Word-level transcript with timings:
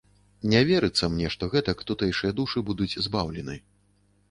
Не 0.53 0.61
верыцца 0.69 1.09
мне, 1.15 1.27
што 1.35 1.51
гэтак 1.53 1.85
тутэйшыя 1.93 2.31
душы 2.41 2.65
будуць 2.73 2.99
збаўлены. 3.09 3.61